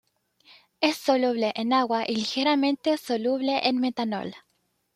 Es 0.79 0.97
soluble 0.97 1.51
en 1.55 1.73
agua 1.73 2.05
y 2.07 2.15
ligeramente 2.15 2.97
soluble 2.97 3.59
en 3.69 3.77
metanol. 3.77 4.33